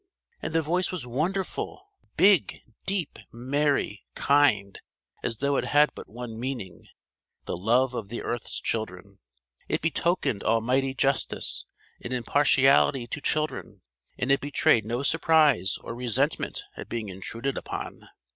And 0.41 0.51
the 0.51 0.63
voice 0.63 0.91
was 0.91 1.05
wonderful, 1.05 1.91
big, 2.17 2.61
deep, 2.87 3.19
merry, 3.31 4.01
kind 4.15 4.79
as 5.21 5.37
though 5.37 5.57
it 5.57 5.65
had 5.65 5.93
but 5.93 6.09
one 6.09 6.39
meaning, 6.39 6.87
the 7.45 7.55
love 7.55 7.93
of 7.93 8.09
the 8.09 8.23
earth's 8.23 8.59
children; 8.59 9.19
it 9.67 9.79
betokened 9.79 10.43
almighty 10.43 10.95
justice 10.95 11.65
and 12.03 12.13
impartiality 12.13 13.05
to 13.05 13.21
children. 13.21 13.83
And 14.17 14.31
it 14.31 14.41
betrayed 14.41 14.85
no 14.85 15.03
surprise 15.03 15.77
or 15.81 15.93
resentment 15.93 16.63
at 16.75 16.89
being 16.89 17.09
intruded 17.09 17.55
upon. 17.55 18.09